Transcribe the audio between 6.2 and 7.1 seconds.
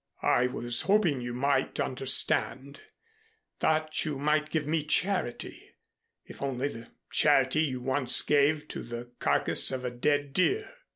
if only the